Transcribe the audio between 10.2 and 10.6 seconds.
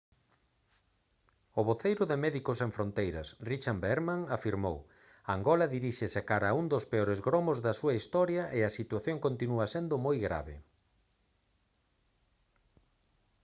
grave»